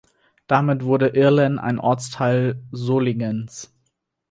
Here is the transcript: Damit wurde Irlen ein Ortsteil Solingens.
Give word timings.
Damit 0.47 0.83
wurde 0.83 1.09
Irlen 1.09 1.59
ein 1.59 1.77
Ortsteil 1.77 2.59
Solingens. 2.71 3.71